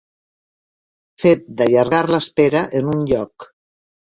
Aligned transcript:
Fet 1.25 1.45
d'allargar 1.59 2.01
l'espera 2.15 2.65
en 2.81 2.91
un 2.97 3.07
lloc. 3.13 3.51